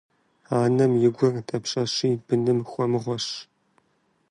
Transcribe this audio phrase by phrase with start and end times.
[0.61, 3.25] Анэм и гур дапщэщи быным хуэмыгъуэщ.